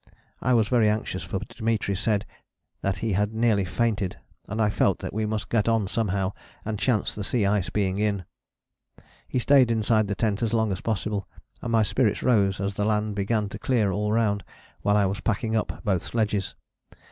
[0.41, 2.25] I was very anxious, for Dimitri said
[2.81, 6.33] that he had nearly fainted, and I felt that we must get on somehow,
[6.65, 8.25] and chance the sea ice being in.
[9.27, 11.29] He stayed inside the tent as long as possible,
[11.61, 14.43] and my spirits rose as the land began to clear all round
[14.81, 16.55] while I was packing up both sledges.